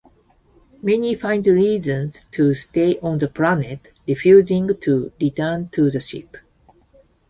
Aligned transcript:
Many 0.81 1.13
find 1.13 1.45
reasons 1.45 2.25
to 2.31 2.55
stay 2.55 2.97
on 3.03 3.19
the 3.19 3.27
planet, 3.27 3.91
refusing 4.07 4.75
to 4.79 5.11
return 5.21 5.69
to 5.73 5.91
the 5.91 5.99
ship. 5.99 6.37